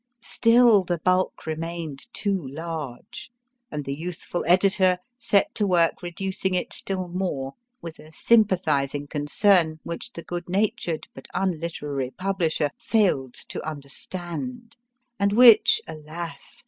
Still 0.23 0.81
the 0.81 0.97
bulk 0.97 1.45
remained 1.45 2.07
too 2.11 2.47
large, 2.47 3.29
and 3.69 3.85
the 3.85 3.93
youthful 3.93 4.43
editor 4.47 4.97
set 5.19 5.53
to 5.53 5.67
work 5.67 6.01
reducing 6.01 6.55
it 6.55 6.73
still 6.73 7.07
more 7.07 7.53
with 7.83 7.99
a 7.99 8.11
sympathising 8.11 9.05
concern 9.05 9.79
which 9.83 10.11
the 10.11 10.23
good 10.23 10.49
natured, 10.49 11.07
but 11.13 11.27
unliterary, 11.35 12.09
publisher 12.17 12.71
failed 12.79 13.35
to 13.49 13.63
under 13.63 13.89
stand, 13.89 14.75
and 15.19 15.33
which, 15.33 15.79
alas 15.87 16.59